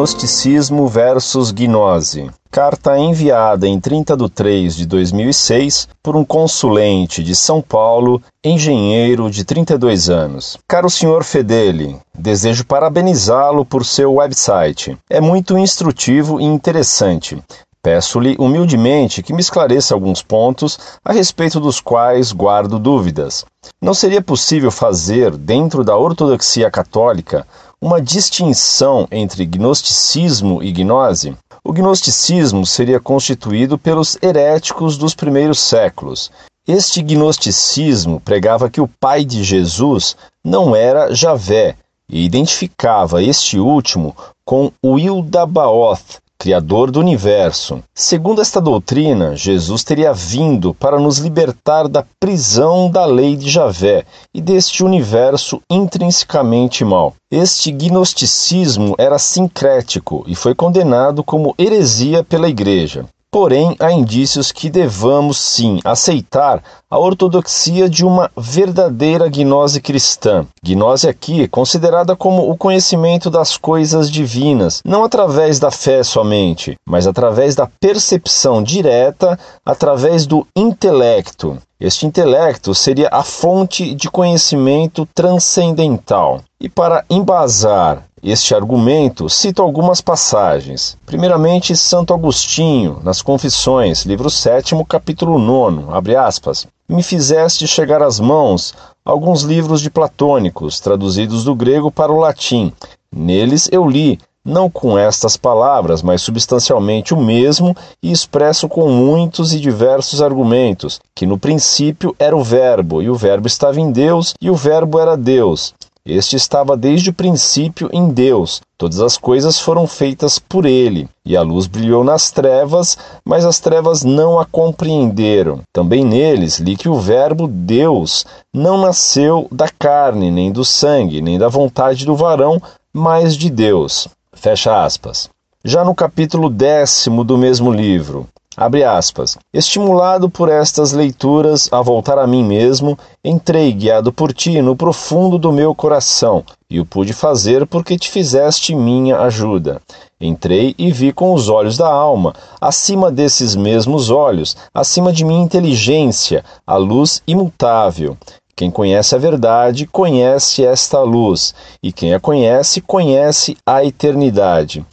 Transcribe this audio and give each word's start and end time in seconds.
Gnosticismo 0.00 0.88
versus 0.88 1.50
Gnose. 1.50 2.30
Carta 2.50 2.96
enviada 2.96 3.68
em 3.68 3.78
30 3.78 4.16
de 4.16 4.30
3 4.30 4.74
de 4.74 4.86
2006 4.86 5.88
por 6.02 6.16
um 6.16 6.24
consulente 6.24 7.22
de 7.22 7.36
São 7.36 7.60
Paulo, 7.60 8.22
engenheiro 8.42 9.30
de 9.30 9.44
32 9.44 10.08
anos. 10.08 10.56
Caro 10.66 10.88
senhor 10.88 11.22
Fedeli, 11.22 11.98
desejo 12.14 12.64
parabenizá-lo 12.64 13.62
por 13.62 13.84
seu 13.84 14.14
website. 14.14 14.96
É 15.10 15.20
muito 15.20 15.58
instrutivo 15.58 16.40
e 16.40 16.44
interessante. 16.44 17.36
Peço-lhe 17.82 18.36
humildemente 18.38 19.22
que 19.22 19.34
me 19.34 19.40
esclareça 19.40 19.92
alguns 19.92 20.22
pontos 20.22 20.78
a 21.04 21.12
respeito 21.12 21.60
dos 21.60 21.78
quais 21.78 22.32
guardo 22.32 22.78
dúvidas. 22.78 23.44
Não 23.80 23.92
seria 23.92 24.22
possível 24.22 24.70
fazer, 24.70 25.36
dentro 25.36 25.84
da 25.84 25.96
ortodoxia 25.96 26.70
católica, 26.70 27.46
uma 27.80 28.00
distinção 28.00 29.08
entre 29.10 29.46
gnosticismo 29.46 30.62
e 30.62 30.70
gnose? 30.70 31.34
O 31.64 31.72
gnosticismo 31.72 32.66
seria 32.66 33.00
constituído 33.00 33.78
pelos 33.78 34.18
heréticos 34.22 34.98
dos 34.98 35.14
primeiros 35.14 35.60
séculos. 35.60 36.30
Este 36.68 37.02
gnosticismo 37.02 38.20
pregava 38.20 38.68
que 38.68 38.80
o 38.80 38.88
pai 38.88 39.24
de 39.24 39.42
Jesus 39.42 40.14
não 40.44 40.76
era 40.76 41.14
Javé 41.14 41.74
e 42.06 42.24
identificava 42.24 43.22
este 43.22 43.58
último 43.58 44.14
com 44.44 44.70
o 44.82 44.98
Ildabaoth, 44.98 46.20
Criador 46.40 46.90
do 46.90 46.98
universo. 47.00 47.82
Segundo 47.94 48.40
esta 48.40 48.62
doutrina, 48.62 49.36
Jesus 49.36 49.84
teria 49.84 50.10
vindo 50.10 50.72
para 50.72 50.98
nos 50.98 51.18
libertar 51.18 51.86
da 51.86 52.02
prisão 52.18 52.90
da 52.90 53.04
lei 53.04 53.36
de 53.36 53.50
Javé 53.50 54.06
e 54.32 54.40
deste 54.40 54.82
universo 54.82 55.60
intrinsecamente 55.70 56.82
mau. 56.82 57.14
Este 57.30 57.70
gnosticismo 57.70 58.94
era 58.96 59.18
sincrético 59.18 60.24
e 60.26 60.34
foi 60.34 60.54
condenado 60.54 61.22
como 61.22 61.54
heresia 61.58 62.24
pela 62.24 62.48
Igreja. 62.48 63.04
Porém, 63.32 63.76
há 63.78 63.92
indícios 63.92 64.50
que 64.50 64.68
devamos 64.68 65.38
sim 65.38 65.78
aceitar 65.84 66.60
a 66.90 66.98
ortodoxia 66.98 67.88
de 67.88 68.04
uma 68.04 68.28
verdadeira 68.36 69.28
gnose 69.28 69.80
cristã. 69.80 70.44
Gnose 70.60 71.08
aqui 71.08 71.44
é 71.44 71.46
considerada 71.46 72.16
como 72.16 72.50
o 72.50 72.56
conhecimento 72.56 73.30
das 73.30 73.56
coisas 73.56 74.10
divinas, 74.10 74.82
não 74.84 75.04
através 75.04 75.60
da 75.60 75.70
fé 75.70 76.02
somente, 76.02 76.74
mas 76.84 77.06
através 77.06 77.54
da 77.54 77.68
percepção 77.78 78.60
direta, 78.60 79.38
através 79.64 80.26
do 80.26 80.44
intelecto. 80.56 81.56
Este 81.80 82.06
intelecto 82.06 82.74
seria 82.74 83.08
a 83.10 83.22
fonte 83.22 83.94
de 83.94 84.10
conhecimento 84.10 85.08
transcendental. 85.14 86.42
E 86.60 86.68
para 86.68 87.06
embasar 87.08 88.04
este 88.22 88.54
argumento, 88.54 89.28
cito 89.28 89.62
algumas 89.62 90.00
passagens. 90.00 90.96
Primeiramente, 91.06 91.76
Santo 91.76 92.12
Agostinho, 92.12 93.00
nas 93.02 93.22
Confissões, 93.22 94.04
livro 94.04 94.28
7, 94.28 94.74
capítulo 94.88 95.38
9, 95.38 95.84
abre 95.90 96.16
aspas. 96.16 96.66
Me 96.88 97.02
fizeste 97.02 97.66
chegar 97.66 98.02
às 98.02 98.18
mãos 98.20 98.74
alguns 99.04 99.42
livros 99.42 99.80
de 99.80 99.90
platônicos, 99.90 100.80
traduzidos 100.80 101.44
do 101.44 101.54
grego 101.54 101.90
para 101.90 102.12
o 102.12 102.18
latim. 102.18 102.72
Neles 103.12 103.68
eu 103.72 103.88
li, 103.88 104.18
não 104.44 104.70
com 104.70 104.98
estas 104.98 105.36
palavras, 105.36 106.02
mas 106.02 106.22
substancialmente 106.22 107.12
o 107.12 107.20
mesmo 107.20 107.76
e 108.02 108.10
expresso 108.10 108.68
com 108.68 108.88
muitos 108.88 109.52
e 109.52 109.60
diversos 109.60 110.22
argumentos, 110.22 111.00
que 111.14 111.26
no 111.26 111.38
princípio 111.38 112.14
era 112.18 112.36
o 112.36 112.42
Verbo, 112.42 113.02
e 113.02 113.10
o 113.10 113.14
Verbo 113.14 113.46
estava 113.46 113.80
em 113.80 113.90
Deus, 113.90 114.34
e 114.40 114.50
o 114.50 114.54
Verbo 114.54 114.98
era 114.98 115.16
Deus. 115.16 115.74
Este 116.12 116.34
estava 116.34 116.76
desde 116.76 117.10
o 117.10 117.14
princípio 117.14 117.88
em 117.92 118.08
Deus. 118.08 118.60
Todas 118.76 119.00
as 119.00 119.16
coisas 119.16 119.60
foram 119.60 119.86
feitas 119.86 120.40
por 120.40 120.66
ele, 120.66 121.08
e 121.24 121.36
a 121.36 121.42
luz 121.42 121.68
brilhou 121.68 122.02
nas 122.02 122.32
trevas, 122.32 122.98
mas 123.24 123.44
as 123.44 123.60
trevas 123.60 124.02
não 124.02 124.36
a 124.36 124.44
compreenderam. 124.44 125.60
Também 125.72 126.04
neles 126.04 126.58
li 126.58 126.76
que 126.76 126.88
o 126.88 126.98
Verbo 126.98 127.46
Deus 127.46 128.26
não 128.52 128.76
nasceu 128.76 129.46
da 129.52 129.68
carne, 129.68 130.32
nem 130.32 130.50
do 130.50 130.64
sangue, 130.64 131.22
nem 131.22 131.38
da 131.38 131.46
vontade 131.46 132.04
do 132.04 132.16
varão, 132.16 132.60
mas 132.92 133.36
de 133.36 133.48
Deus. 133.48 134.08
Fecha 134.32 134.84
aspas. 134.84 135.30
Já 135.64 135.84
no 135.84 135.94
capítulo 135.94 136.50
décimo 136.50 137.22
do 137.22 137.38
mesmo 137.38 137.70
livro, 137.70 138.26
Abre 138.56 138.82
aspas. 138.82 139.38
Estimulado 139.54 140.28
por 140.28 140.48
estas 140.48 140.92
leituras 140.92 141.68
a 141.72 141.80
voltar 141.80 142.18
a 142.18 142.26
mim 142.26 142.42
mesmo, 142.42 142.98
entrei 143.24 143.72
guiado 143.72 144.12
por 144.12 144.32
ti 144.32 144.60
no 144.60 144.74
profundo 144.74 145.38
do 145.38 145.52
meu 145.52 145.72
coração, 145.72 146.44
e 146.68 146.80
o 146.80 146.84
pude 146.84 147.12
fazer 147.12 147.64
porque 147.64 147.96
te 147.96 148.10
fizeste 148.10 148.74
minha 148.74 149.20
ajuda. 149.20 149.80
Entrei 150.20 150.74
e 150.76 150.90
vi 150.90 151.12
com 151.12 151.32
os 151.32 151.48
olhos 151.48 151.76
da 151.76 151.86
alma, 151.86 152.34
acima 152.60 153.10
desses 153.10 153.54
mesmos 153.54 154.10
olhos, 154.10 154.56
acima 154.74 155.12
de 155.12 155.24
minha 155.24 155.42
inteligência, 155.42 156.44
a 156.66 156.76
luz 156.76 157.22
imutável. 157.28 158.16
Quem 158.56 158.68
conhece 158.68 159.14
a 159.14 159.18
verdade, 159.18 159.86
conhece 159.86 160.66
esta 160.66 161.00
luz, 161.00 161.54
e 161.80 161.92
quem 161.92 162.12
a 162.12 162.20
conhece, 162.20 162.80
conhece 162.80 163.56
a 163.64 163.84
eternidade. 163.84 164.84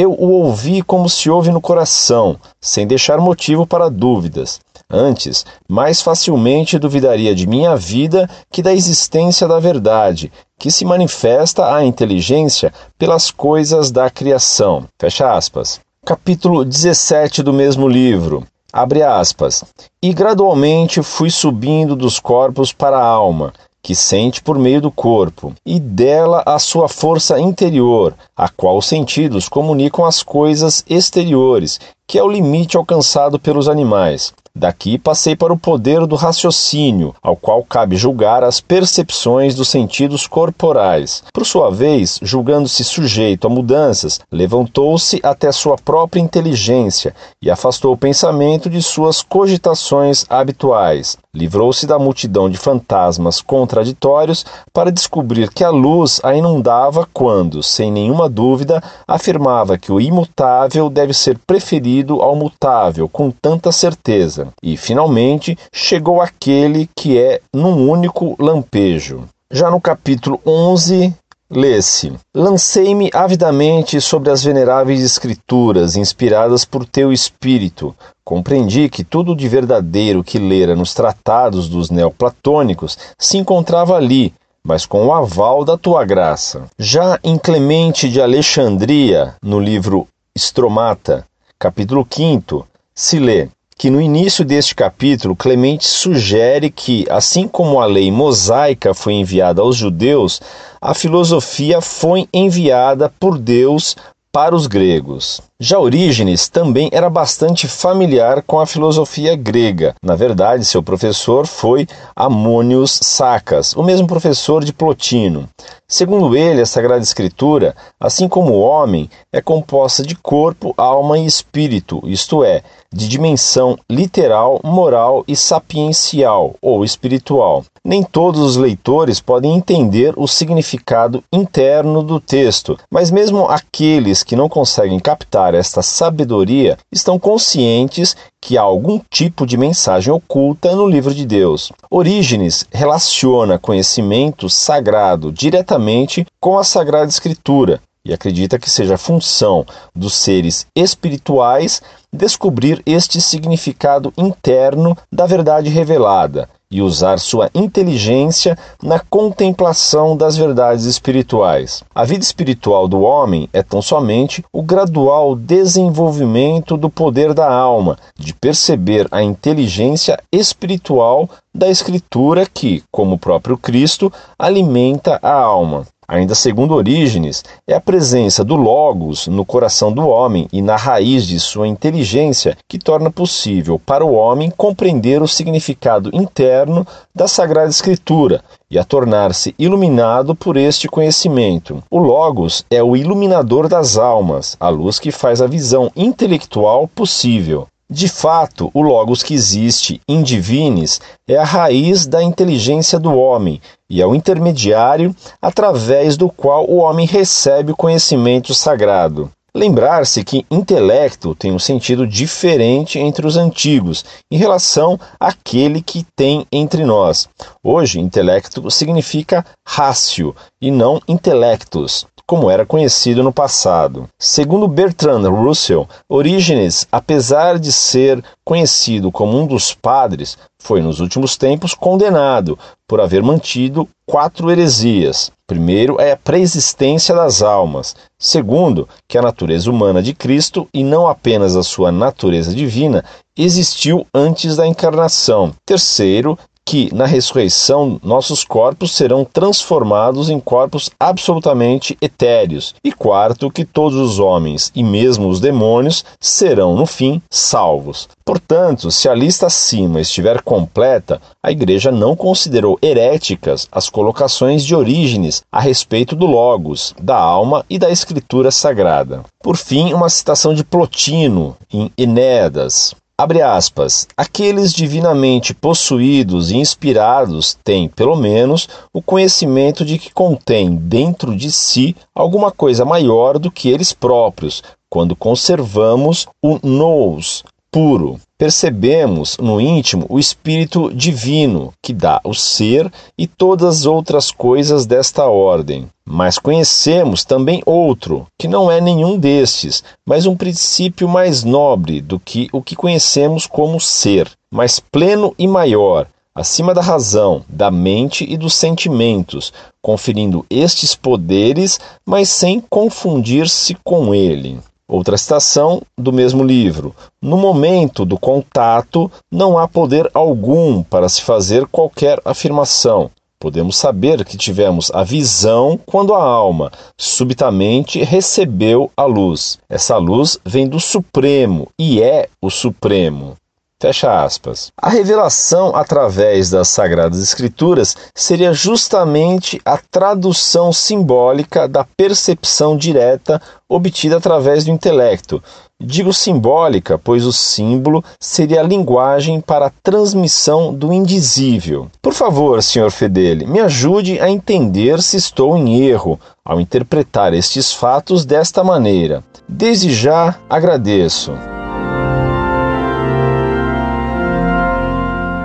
Eu 0.00 0.12
o 0.12 0.30
ouvi 0.30 0.80
como 0.80 1.08
se 1.08 1.28
ouve 1.28 1.50
no 1.50 1.60
coração, 1.60 2.36
sem 2.60 2.86
deixar 2.86 3.18
motivo 3.18 3.66
para 3.66 3.90
dúvidas. 3.90 4.60
Antes, 4.88 5.44
mais 5.68 6.00
facilmente 6.00 6.78
duvidaria 6.78 7.34
de 7.34 7.48
minha 7.48 7.74
vida 7.74 8.30
que 8.48 8.62
da 8.62 8.72
existência 8.72 9.48
da 9.48 9.58
verdade, 9.58 10.30
que 10.56 10.70
se 10.70 10.84
manifesta 10.84 11.74
à 11.74 11.84
inteligência 11.84 12.72
pelas 12.96 13.32
coisas 13.32 13.90
da 13.90 14.08
criação. 14.08 14.86
Fecha 15.00 15.32
aspas. 15.32 15.80
Capítulo 16.06 16.64
17 16.64 17.42
do 17.42 17.52
mesmo 17.52 17.88
livro. 17.88 18.46
Abre 18.72 19.02
aspas. 19.02 19.64
E 20.00 20.12
gradualmente 20.12 21.02
fui 21.02 21.28
subindo 21.28 21.96
dos 21.96 22.20
corpos 22.20 22.72
para 22.72 22.96
a 22.98 23.04
alma, 23.04 23.52
que 23.82 23.94
sente 23.94 24.42
por 24.42 24.58
meio 24.58 24.80
do 24.80 24.90
corpo, 24.90 25.52
e 25.64 25.78
dela 25.78 26.42
a 26.44 26.58
sua 26.58 26.88
força 26.88 27.40
interior, 27.40 28.14
a 28.36 28.48
qual 28.48 28.78
os 28.78 28.86
sentidos 28.86 29.48
comunicam 29.48 30.04
as 30.04 30.22
coisas 30.22 30.84
exteriores, 30.88 31.80
que 32.06 32.18
é 32.18 32.22
o 32.22 32.28
limite 32.28 32.76
alcançado 32.76 33.38
pelos 33.38 33.68
animais. 33.68 34.32
Daqui 34.58 34.98
passei 34.98 35.36
para 35.36 35.52
o 35.52 35.58
poder 35.58 36.04
do 36.04 36.16
raciocínio, 36.16 37.14
ao 37.22 37.36
qual 37.36 37.62
cabe 37.62 37.96
julgar 37.96 38.42
as 38.42 38.60
percepções 38.60 39.54
dos 39.54 39.68
sentidos 39.68 40.26
corporais. 40.26 41.22
Por 41.32 41.46
sua 41.46 41.70
vez, 41.70 42.18
julgando-se 42.20 42.82
sujeito 42.82 43.46
a 43.46 43.50
mudanças, 43.50 44.18
levantou-se 44.32 45.20
até 45.22 45.52
sua 45.52 45.76
própria 45.76 46.20
inteligência 46.20 47.14
e 47.40 47.48
afastou 47.48 47.92
o 47.92 47.96
pensamento 47.96 48.68
de 48.68 48.82
suas 48.82 49.22
cogitações 49.22 50.24
habituais. 50.28 51.16
Livrou-se 51.38 51.86
da 51.86 52.00
multidão 52.00 52.50
de 52.50 52.58
fantasmas 52.58 53.40
contraditórios 53.40 54.44
para 54.72 54.90
descobrir 54.90 55.50
que 55.50 55.62
a 55.62 55.70
luz 55.70 56.20
a 56.24 56.34
inundava 56.34 57.06
quando, 57.12 57.62
sem 57.62 57.92
nenhuma 57.92 58.28
dúvida, 58.28 58.82
afirmava 59.06 59.78
que 59.78 59.92
o 59.92 60.00
imutável 60.00 60.90
deve 60.90 61.14
ser 61.14 61.38
preferido 61.46 62.20
ao 62.20 62.34
mutável 62.34 63.08
com 63.08 63.30
tanta 63.30 63.70
certeza. 63.70 64.48
E, 64.60 64.76
finalmente, 64.76 65.56
chegou 65.72 66.20
aquele 66.20 66.90
que 66.96 67.16
é 67.16 67.40
num 67.54 67.88
único 67.88 68.34
lampejo. 68.40 69.22
Já 69.48 69.70
no 69.70 69.80
capítulo 69.80 70.40
11, 70.44 71.14
Lê-se: 71.50 72.12
Lancei-me 72.34 73.10
avidamente 73.14 74.00
sobre 74.02 74.30
as 74.30 74.44
veneráveis 74.44 75.00
Escrituras, 75.00 75.96
inspiradas 75.96 76.66
por 76.66 76.84
teu 76.84 77.10
espírito. 77.10 77.94
Compreendi 78.22 78.90
que 78.90 79.02
tudo 79.02 79.34
de 79.34 79.48
verdadeiro 79.48 80.22
que 80.22 80.38
lera 80.38 80.76
nos 80.76 80.92
tratados 80.92 81.66
dos 81.66 81.88
neoplatônicos 81.88 82.98
se 83.18 83.38
encontrava 83.38 83.96
ali, 83.96 84.34
mas 84.62 84.84
com 84.84 85.06
o 85.06 85.12
aval 85.12 85.64
da 85.64 85.78
tua 85.78 86.04
graça. 86.04 86.66
Já 86.78 87.18
em 87.24 87.38
Clemente 87.38 88.10
de 88.10 88.20
Alexandria, 88.20 89.34
no 89.42 89.58
livro 89.58 90.06
Estromata, 90.34 91.24
capítulo 91.58 92.06
5, 92.10 92.68
se 92.94 93.18
lê: 93.18 93.48
que 93.78 93.90
no 93.90 94.00
início 94.00 94.44
deste 94.44 94.74
capítulo 94.74 95.36
Clemente 95.36 95.86
sugere 95.86 96.68
que, 96.68 97.06
assim 97.08 97.46
como 97.46 97.80
a 97.80 97.86
lei 97.86 98.10
mosaica 98.10 98.92
foi 98.92 99.14
enviada 99.14 99.62
aos 99.62 99.76
judeus, 99.76 100.42
a 100.80 100.92
filosofia 100.94 101.80
foi 101.80 102.28
enviada 102.34 103.08
por 103.20 103.38
Deus 103.38 103.96
para 104.32 104.56
os 104.56 104.66
gregos. 104.66 105.40
Já 105.60 105.76
Orígenes 105.76 106.48
também 106.48 106.88
era 106.92 107.10
bastante 107.10 107.66
familiar 107.66 108.42
com 108.42 108.60
a 108.60 108.66
filosofia 108.66 109.34
grega. 109.34 109.92
Na 110.00 110.14
verdade, 110.14 110.64
seu 110.64 110.84
professor 110.84 111.48
foi 111.48 111.84
Amônios 112.14 113.00
Sacas, 113.02 113.74
o 113.74 113.82
mesmo 113.82 114.06
professor 114.06 114.64
de 114.64 114.72
Plotino. 114.72 115.48
Segundo 115.88 116.36
ele, 116.36 116.60
a 116.60 116.66
Sagrada 116.66 117.02
Escritura, 117.02 117.74
assim 117.98 118.28
como 118.28 118.52
o 118.52 118.60
homem, 118.60 119.10
é 119.32 119.40
composta 119.40 120.04
de 120.04 120.14
corpo, 120.14 120.74
alma 120.76 121.18
e 121.18 121.26
espírito, 121.26 122.02
isto 122.04 122.44
é, 122.44 122.62
de 122.92 123.08
dimensão 123.08 123.76
literal, 123.90 124.60
moral 124.62 125.24
e 125.26 125.34
sapiencial 125.34 126.54
ou 126.60 126.84
espiritual. 126.84 127.64
Nem 127.84 128.02
todos 128.02 128.40
os 128.40 128.56
leitores 128.56 129.18
podem 129.18 129.54
entender 129.54 130.12
o 130.16 130.28
significado 130.28 131.24
interno 131.32 132.02
do 132.02 132.20
texto, 132.20 132.78
mas 132.90 133.10
mesmo 133.10 133.46
aqueles 133.48 134.22
que 134.22 134.36
não 134.36 134.48
conseguem 134.48 134.98
captar 134.98 135.47
esta 135.54 135.82
sabedoria 135.82 136.76
estão 136.92 137.18
conscientes 137.18 138.16
que 138.40 138.56
há 138.56 138.62
algum 138.62 139.00
tipo 139.10 139.46
de 139.46 139.56
mensagem 139.56 140.12
oculta 140.12 140.74
no 140.74 140.86
livro 140.86 141.14
de 141.14 141.26
Deus. 141.26 141.72
Orígenes 141.90 142.66
relaciona 142.70 143.58
conhecimento 143.58 144.48
sagrado 144.48 145.32
diretamente 145.32 146.26
com 146.40 146.58
a 146.58 146.64
Sagrada 146.64 147.08
Escritura 147.08 147.80
e 148.04 148.12
acredita 148.12 148.58
que 148.58 148.70
seja 148.70 148.96
função 148.96 149.66
dos 149.94 150.14
seres 150.14 150.66
espirituais 150.74 151.82
descobrir 152.12 152.82
este 152.86 153.20
significado 153.20 154.12
interno 154.16 154.96
da 155.12 155.26
verdade 155.26 155.68
revelada 155.68 156.48
e 156.70 156.82
usar 156.82 157.18
sua 157.18 157.50
inteligência 157.54 158.56
na 158.82 158.98
contemplação 158.98 160.16
das 160.16 160.36
verdades 160.36 160.84
espirituais. 160.84 161.82
A 161.94 162.04
vida 162.04 162.22
espiritual 162.22 162.86
do 162.86 163.00
homem 163.00 163.48
é 163.52 163.62
tão 163.62 163.80
somente 163.80 164.44
o 164.52 164.62
gradual 164.62 165.34
desenvolvimento 165.34 166.76
do 166.76 166.90
poder 166.90 167.32
da 167.32 167.50
alma, 167.50 167.96
de 168.18 168.34
perceber 168.34 169.08
a 169.10 169.22
inteligência 169.22 170.18
espiritual 170.30 171.28
da 171.54 171.68
Escritura 171.68 172.46
que, 172.46 172.82
como 172.90 173.14
o 173.14 173.18
próprio 173.18 173.56
Cristo, 173.56 174.12
alimenta 174.38 175.18
a 175.22 175.32
alma. 175.32 175.86
Ainda 176.10 176.34
segundo 176.34 176.74
Orígenes, 176.74 177.44
é 177.66 177.74
a 177.74 177.80
presença 177.80 178.42
do 178.42 178.56
Logos 178.56 179.26
no 179.26 179.44
coração 179.44 179.92
do 179.92 180.08
homem 180.08 180.48
e 180.50 180.62
na 180.62 180.74
raiz 180.74 181.26
de 181.26 181.38
sua 181.38 181.68
inteligência 181.68 182.56
que 182.66 182.78
torna 182.78 183.10
possível 183.10 183.78
para 183.78 184.02
o 184.02 184.14
homem 184.14 184.50
compreender 184.50 185.20
o 185.20 185.28
significado 185.28 186.08
interno 186.14 186.86
da 187.14 187.28
Sagrada 187.28 187.68
Escritura 187.68 188.42
e 188.70 188.78
a 188.78 188.84
tornar-se 188.84 189.54
iluminado 189.58 190.34
por 190.34 190.56
este 190.56 190.88
conhecimento. 190.88 191.84
O 191.90 191.98
Logos 191.98 192.64
é 192.70 192.82
o 192.82 192.96
iluminador 192.96 193.68
das 193.68 193.98
almas, 193.98 194.56
a 194.58 194.70
luz 194.70 194.98
que 194.98 195.12
faz 195.12 195.42
a 195.42 195.46
visão 195.46 195.92
intelectual 195.94 196.88
possível. 196.88 197.66
De 197.90 198.06
fato, 198.06 198.70
o 198.74 198.82
Logos 198.82 199.22
que 199.22 199.32
existe 199.32 199.98
em 200.06 200.22
Divines 200.22 201.00
é 201.26 201.38
a 201.38 201.44
raiz 201.44 202.06
da 202.06 202.22
inteligência 202.22 202.98
do 202.98 203.14
homem 203.14 203.62
e 203.88 204.02
é 204.02 204.06
o 204.06 204.14
intermediário 204.14 205.16
através 205.40 206.14
do 206.14 206.28
qual 206.28 206.68
o 206.68 206.76
homem 206.76 207.06
recebe 207.06 207.72
o 207.72 207.76
conhecimento 207.76 208.54
sagrado. 208.54 209.30
Lembrar-se 209.54 210.22
que 210.22 210.44
intelecto 210.50 211.34
tem 211.34 211.50
um 211.50 211.58
sentido 211.58 212.06
diferente 212.06 212.98
entre 212.98 213.26
os 213.26 213.38
antigos 213.38 214.04
em 214.30 214.36
relação 214.36 215.00
àquele 215.18 215.80
que 215.80 216.04
tem 216.14 216.46
entre 216.52 216.84
nós. 216.84 217.26
Hoje, 217.64 217.98
intelecto 217.98 218.70
significa 218.70 219.46
rácio 219.66 220.36
e 220.60 220.70
não 220.70 221.00
intelectus 221.08 222.06
como 222.28 222.50
era 222.50 222.66
conhecido 222.66 223.22
no 223.22 223.32
passado. 223.32 224.06
Segundo 224.18 224.68
Bertrand 224.68 225.26
Russell, 225.30 225.86
Orígenes, 226.06 226.86
apesar 226.92 227.58
de 227.58 227.72
ser 227.72 228.22
conhecido 228.44 229.10
como 229.10 229.40
um 229.40 229.46
dos 229.46 229.72
padres, 229.72 230.36
foi 230.60 230.82
nos 230.82 231.00
últimos 231.00 231.38
tempos 231.38 231.72
condenado 231.72 232.58
por 232.86 233.00
haver 233.00 233.22
mantido 233.22 233.88
quatro 234.06 234.50
heresias. 234.50 235.32
Primeiro 235.46 235.98
é 235.98 236.12
a 236.12 236.16
preexistência 236.18 237.14
das 237.14 237.40
almas. 237.40 237.96
Segundo, 238.18 238.86
que 239.08 239.16
a 239.16 239.22
natureza 239.22 239.70
humana 239.70 240.02
de 240.02 240.12
Cristo, 240.12 240.68
e 240.74 240.84
não 240.84 241.08
apenas 241.08 241.56
a 241.56 241.62
sua 241.62 241.90
natureza 241.90 242.54
divina, 242.54 243.02
existiu 243.38 244.06
antes 244.14 244.56
da 244.56 244.66
encarnação. 244.66 245.54
Terceiro, 245.64 246.38
que 246.68 246.94
na 246.94 247.06
ressurreição 247.06 247.98
nossos 248.04 248.44
corpos 248.44 248.92
serão 248.92 249.24
transformados 249.24 250.28
em 250.28 250.38
corpos 250.38 250.90
absolutamente 251.00 251.96
etéreos. 251.98 252.74
E 252.84 252.92
quarto, 252.92 253.50
que 253.50 253.64
todos 253.64 253.96
os 253.98 254.18
homens 254.18 254.70
e 254.74 254.82
mesmo 254.82 255.28
os 255.30 255.40
demônios 255.40 256.04
serão, 256.20 256.76
no 256.76 256.84
fim, 256.84 257.22
salvos. 257.30 258.06
Portanto, 258.22 258.90
se 258.90 259.08
a 259.08 259.14
lista 259.14 259.46
acima 259.46 259.98
estiver 259.98 260.42
completa, 260.42 261.22
a 261.42 261.50
Igreja 261.50 261.90
não 261.90 262.14
considerou 262.14 262.78
heréticas 262.82 263.66
as 263.72 263.88
colocações 263.88 264.62
de 264.62 264.76
Orígenes 264.76 265.42
a 265.50 265.62
respeito 265.62 266.14
do 266.14 266.26
Logos, 266.26 266.94
da 267.00 267.16
alma 267.16 267.64
e 267.70 267.78
da 267.78 267.88
Escritura 267.88 268.50
Sagrada. 268.50 269.22
Por 269.42 269.56
fim, 269.56 269.94
uma 269.94 270.10
citação 270.10 270.52
de 270.52 270.62
Plotino 270.62 271.56
em 271.72 271.90
Enéas. 271.96 272.94
Abre 273.20 273.42
aspas. 273.42 274.06
Aqueles 274.16 274.72
divinamente 274.72 275.52
possuídos 275.52 276.52
e 276.52 276.56
inspirados 276.56 277.58
têm, 277.64 277.88
pelo 277.88 278.14
menos, 278.14 278.68
o 278.94 279.02
conhecimento 279.02 279.84
de 279.84 279.98
que 279.98 280.12
contém 280.12 280.76
dentro 280.76 281.34
de 281.34 281.50
si 281.50 281.96
alguma 282.14 282.52
coisa 282.52 282.84
maior 282.84 283.36
do 283.36 283.50
que 283.50 283.68
eles 283.70 283.92
próprios, 283.92 284.62
quando 284.88 285.16
conservamos 285.16 286.28
o 286.40 286.60
nous 286.62 287.42
puro. 287.72 288.20
Percebemos 288.38 289.36
no 289.38 289.60
íntimo 289.60 290.06
o 290.08 290.16
Espírito 290.16 290.94
Divino, 290.94 291.74
que 291.82 291.92
dá 291.92 292.20
o 292.22 292.32
ser 292.32 292.88
e 293.18 293.26
todas 293.26 293.78
as 293.80 293.84
outras 293.84 294.30
coisas 294.30 294.86
desta 294.86 295.26
ordem. 295.26 295.88
Mas 296.06 296.38
conhecemos 296.38 297.24
também 297.24 297.60
outro, 297.66 298.28
que 298.38 298.46
não 298.46 298.70
é 298.70 298.80
nenhum 298.80 299.18
destes, 299.18 299.82
mas 300.06 300.24
um 300.24 300.36
princípio 300.36 301.08
mais 301.08 301.42
nobre 301.42 302.00
do 302.00 302.20
que 302.20 302.48
o 302.52 302.62
que 302.62 302.76
conhecemos 302.76 303.44
como 303.44 303.80
ser, 303.80 304.30
mais 304.52 304.78
pleno 304.78 305.34
e 305.36 305.48
maior, 305.48 306.06
acima 306.32 306.72
da 306.72 306.80
razão, 306.80 307.44
da 307.48 307.72
mente 307.72 308.24
e 308.24 308.36
dos 308.36 308.54
sentimentos, 308.54 309.52
conferindo 309.82 310.46
estes 310.48 310.94
poderes, 310.94 311.80
mas 312.06 312.28
sem 312.28 312.62
confundir-se 312.70 313.76
com 313.82 314.14
ele. 314.14 314.60
Outra 314.88 315.18
citação 315.18 315.82
do 315.98 316.10
mesmo 316.10 316.42
livro. 316.42 316.94
No 317.20 317.36
momento 317.36 318.06
do 318.06 318.18
contato, 318.18 319.10
não 319.30 319.58
há 319.58 319.68
poder 319.68 320.10
algum 320.14 320.82
para 320.82 321.10
se 321.10 321.20
fazer 321.20 321.66
qualquer 321.66 322.18
afirmação. 322.24 323.10
Podemos 323.38 323.76
saber 323.76 324.24
que 324.24 324.36
tivemos 324.36 324.90
a 324.92 325.04
visão 325.04 325.78
quando 325.86 326.14
a 326.14 326.22
alma 326.22 326.72
subitamente 326.98 328.02
recebeu 328.02 328.90
a 328.96 329.04
luz. 329.04 329.58
Essa 329.68 329.96
luz 329.98 330.38
vem 330.44 330.66
do 330.66 330.80
Supremo 330.80 331.68
e 331.78 332.02
é 332.02 332.28
o 332.42 332.50
Supremo. 332.50 333.36
Fecha 333.80 334.24
aspas. 334.24 334.72
A 334.76 334.88
revelação 334.88 335.74
através 335.74 336.50
das 336.50 336.68
Sagradas 336.68 337.22
Escrituras 337.22 337.96
seria 338.14 338.52
justamente 338.52 339.60
a 339.64 339.78
tradução 339.78 340.72
simbólica 340.72 341.68
da 341.68 341.84
percepção 341.84 342.76
direta 342.76 343.40
obtida 343.68 344.16
através 344.16 344.64
do 344.64 344.70
intelecto, 344.70 345.42
Digo 345.80 346.12
simbólica, 346.12 346.98
pois 346.98 347.24
o 347.24 347.32
símbolo 347.32 348.02
seria 348.18 348.60
a 348.60 348.64
linguagem 348.64 349.40
para 349.40 349.66
a 349.66 349.70
transmissão 349.70 350.74
do 350.74 350.92
indizível. 350.92 351.88
Por 352.02 352.12
favor, 352.12 352.60
Sr. 352.60 352.90
Fedeli, 352.90 353.46
me 353.46 353.60
ajude 353.60 354.18
a 354.18 354.28
entender 354.28 355.00
se 355.00 355.16
estou 355.16 355.56
em 355.56 355.80
erro 355.84 356.18
ao 356.44 356.60
interpretar 356.60 357.32
estes 357.32 357.72
fatos 357.72 358.24
desta 358.24 358.64
maneira. 358.64 359.22
Desde 359.48 359.94
já 359.94 360.34
agradeço. 360.50 361.30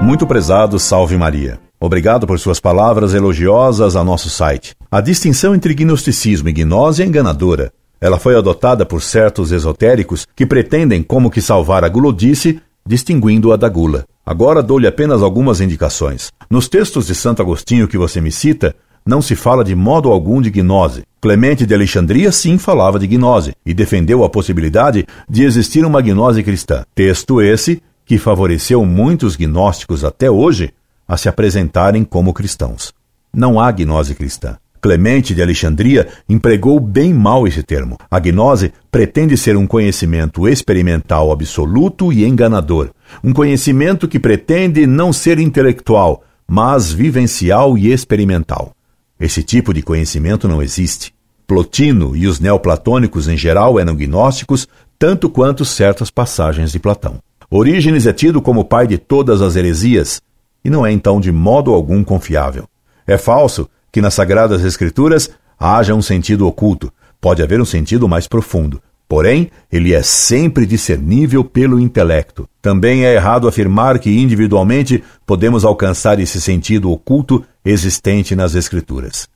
Muito 0.04 0.28
prezado, 0.28 0.78
salve 0.80 1.16
Maria. 1.16 1.62
Obrigado 1.80 2.28
por 2.28 2.38
suas 2.38 2.60
palavras 2.60 3.14
elogiosas 3.14 3.96
a 3.96 4.04
nosso 4.04 4.30
site. 4.30 4.76
A 4.92 5.00
distinção 5.00 5.56
entre 5.56 5.74
gnosticismo 5.74 6.50
e 6.50 6.52
gnose 6.52 7.02
é 7.02 7.06
enganadora. 7.06 7.72
Ela 8.02 8.20
foi 8.20 8.36
adotada 8.36 8.86
por 8.86 9.02
certos 9.02 9.54
esotéricos 9.54 10.28
que 10.36 10.46
pretendem 10.46 11.02
como 11.02 11.32
que 11.32 11.40
salvar 11.40 11.86
a 11.86 11.90
gulodice, 11.90 12.60
distinguindo-a 12.86 13.56
da 13.56 13.70
gula. 13.70 14.04
Agora 14.26 14.62
dou-lhe 14.62 14.88
apenas 14.88 15.24
algumas 15.24 15.62
indicações. 15.62 16.34
Nos 16.50 16.68
textos 16.68 17.08
de 17.08 17.16
Santo 17.16 17.42
Agostinho 17.42 17.88
que 17.88 17.98
você 17.98 18.20
me 18.20 18.30
cita, 18.30 18.76
não 19.06 19.22
se 19.22 19.38
fala 19.38 19.64
de 19.64 19.74
modo 19.74 20.12
algum 20.12 20.42
de 20.42 20.52
gnose. 20.52 21.04
Clemente 21.22 21.66
de 21.66 21.74
Alexandria 21.74 22.30
sim 22.30 22.58
falava 22.58 23.00
de 23.00 23.08
gnose 23.08 23.54
e 23.66 23.74
defendeu 23.74 24.26
a 24.26 24.30
possibilidade 24.30 25.06
de 25.30 25.46
existir 25.46 25.86
uma 25.86 26.02
gnose 26.02 26.44
cristã. 26.44 26.84
Texto 26.94 27.42
esse 27.42 27.82
que 28.06 28.18
favoreceu 28.18 28.86
muitos 28.86 29.36
gnósticos 29.36 30.04
até 30.04 30.30
hoje 30.30 30.74
a 31.08 31.18
se 31.18 31.30
apresentarem 31.30 32.04
como 32.04 32.34
cristãos. 32.34 32.94
Não 33.34 33.60
há 33.60 33.72
gnose 33.72 34.16
cristã. 34.16 34.58
Clemente 34.84 35.34
de 35.34 35.42
Alexandria 35.42 36.10
empregou 36.28 36.78
bem 36.78 37.14
mal 37.14 37.48
esse 37.48 37.64
termo. 37.64 37.98
A 38.12 38.20
gnose 38.20 38.74
pretende 38.92 39.38
ser 39.38 39.56
um 39.56 39.66
conhecimento 39.66 40.46
experimental 40.46 41.32
absoluto 41.32 42.12
e 42.12 42.26
enganador, 42.26 42.90
um 43.24 43.32
conhecimento 43.32 44.10
que 44.10 44.20
pretende 44.20 44.86
não 44.86 45.14
ser 45.14 45.40
intelectual, 45.40 46.22
mas 46.46 46.92
vivencial 46.92 47.78
e 47.78 47.94
experimental. 47.94 48.74
Esse 49.18 49.42
tipo 49.42 49.74
de 49.74 49.82
conhecimento 49.82 50.50
não 50.50 50.62
existe. 50.62 51.14
Plotino 51.48 52.14
e 52.14 52.28
os 52.28 52.42
neoplatônicos 52.42 53.30
em 53.30 53.38
geral 53.38 53.80
eram 53.80 53.96
gnósticos, 53.96 54.68
tanto 55.00 55.30
quanto 55.30 55.64
certas 55.64 56.12
passagens 56.12 56.74
de 56.74 56.80
Platão. 56.80 57.20
Orígenes 57.56 58.08
é 58.08 58.14
tido 58.14 58.42
como 58.42 58.66
pai 58.66 58.88
de 58.88 58.98
todas 58.98 59.40
as 59.40 59.56
heresias, 59.56 60.20
e 60.66 60.72
não 60.72 60.84
é 60.84 60.92
então 60.92 61.22
de 61.22 61.32
modo 61.32 61.72
algum 61.72 62.04
confiável. 62.04 62.68
É 63.06 63.16
falso 63.16 63.70
que 63.92 64.02
nas 64.02 64.16
Sagradas 64.16 64.64
Escrituras 64.64 65.30
haja 65.60 65.94
um 65.94 66.02
sentido 66.02 66.48
oculto, 66.48 66.92
pode 67.22 67.44
haver 67.44 67.62
um 67.62 67.66
sentido 67.66 68.08
mais 68.10 68.28
profundo. 68.28 68.82
Porém, 69.08 69.52
ele 69.72 69.94
é 69.94 70.02
sempre 70.02 70.66
discernível 70.66 71.44
pelo 71.44 71.80
intelecto. 71.80 72.50
Também 72.60 73.06
é 73.06 73.14
errado 73.14 73.48
afirmar 73.48 74.00
que 74.00 74.10
individualmente 74.10 75.04
podemos 75.24 75.64
alcançar 75.64 76.20
esse 76.20 76.42
sentido 76.42 76.90
oculto 76.90 77.46
existente 77.64 78.36
nas 78.36 78.56
Escrituras. 78.56 79.30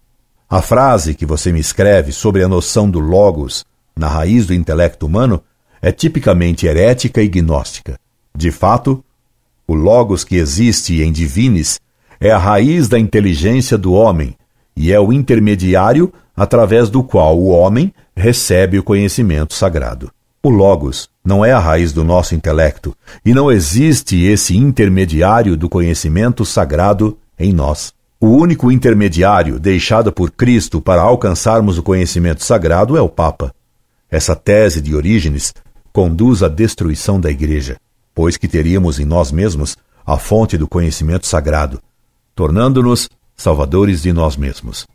A 0.50 0.60
frase 0.64 1.14
que 1.14 1.24
você 1.24 1.52
me 1.52 1.60
escreve 1.60 2.12
sobre 2.12 2.44
a 2.44 2.48
noção 2.48 2.90
do 2.90 2.98
Logos 2.98 3.64
na 3.96 4.08
raiz 4.08 4.48
do 4.48 4.56
intelecto 4.56 5.06
humano 5.06 5.40
é 5.80 5.92
tipicamente 5.92 6.66
herética 6.66 7.22
e 7.22 7.28
gnóstica. 7.28 7.96
De 8.38 8.52
fato, 8.52 9.04
o 9.68 9.74
Logos 9.74 10.24
que 10.24 10.36
existe 10.36 11.02
em 11.02 11.12
Divines 11.12 11.80
é 12.20 12.30
a 12.30 12.38
raiz 12.38 12.88
da 12.88 13.00
inteligência 13.00 13.80
do 13.80 13.94
homem, 13.94 14.36
e 14.76 14.94
é 14.94 15.00
o 15.00 15.12
intermediário 15.12 16.14
através 16.36 16.88
do 16.88 17.02
qual 17.02 17.36
o 17.36 17.48
homem 17.48 17.92
recebe 18.16 18.78
o 18.78 18.84
conhecimento 18.84 19.56
sagrado. 19.56 20.12
O 20.44 20.50
Logos 20.50 21.10
não 21.26 21.44
é 21.44 21.52
a 21.52 21.58
raiz 21.58 21.92
do 21.92 22.04
nosso 22.04 22.36
intelecto, 22.36 22.96
e 23.26 23.34
não 23.34 23.52
existe 23.52 24.24
esse 24.24 24.56
intermediário 24.56 25.58
do 25.58 25.68
conhecimento 25.68 26.46
sagrado 26.46 27.18
em 27.40 27.52
nós. 27.52 27.92
O 28.22 28.28
único 28.28 28.72
intermediário 28.72 29.60
deixado 29.60 30.12
por 30.12 30.30
Cristo 30.30 30.80
para 30.80 31.02
alcançarmos 31.02 31.80
o 31.80 31.84
conhecimento 31.84 32.44
sagrado 32.44 32.96
é 32.96 33.02
o 33.02 33.10
Papa. 33.10 33.52
Essa 34.12 34.36
tese 34.36 34.80
de 34.80 34.96
Orígenes 34.96 35.56
conduz 35.92 36.44
à 36.44 36.48
destruição 36.48 37.20
da 37.20 37.32
Igreja, 37.32 37.78
pois 38.18 38.36
que 38.36 38.48
teríamos 38.48 39.00
em 39.00 39.06
nós 39.06 39.32
mesmos 39.32 39.78
a 40.04 40.18
fonte 40.18 40.58
do 40.58 40.68
conhecimento 40.68 41.28
sagrado, 41.28 41.80
tornando-nos 42.34 43.08
salvadores 43.36 44.02
de 44.02 44.12
nós 44.12 44.36
mesmos. 44.36 44.88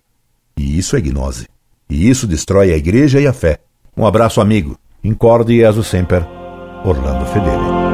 E 0.56 0.76
isso 0.76 0.96
é 0.96 1.00
gnose. 1.00 1.46
E 1.88 2.10
isso 2.10 2.26
destrói 2.26 2.72
a 2.72 2.76
igreja 2.76 3.20
e 3.20 3.26
a 3.28 3.32
fé. 3.32 3.60
Um 3.96 4.04
abraço, 4.04 4.40
amigo. 4.40 4.76
Incorde 5.04 5.52
e 5.52 5.64
aso 5.64 5.84
sempre. 5.84 6.18
Orlando 6.84 7.24
Fedeli. 7.26 7.91